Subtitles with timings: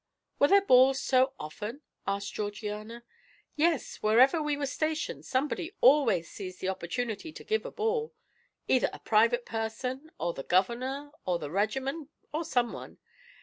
[0.39, 3.03] "Were there balls so often?" asked Georgiana.
[3.55, 8.15] "Yes; wherever we were stationed somebody always seized the opportunity to give a ball,
[8.67, 12.97] either a private person, or the Governor, or the regiment, or someone.